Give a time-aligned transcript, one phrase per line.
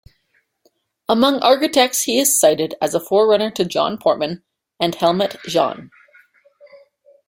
[1.07, 4.43] Among architects he is cited as a forerunner to John Portman
[4.79, 5.91] and Helmut Jahn.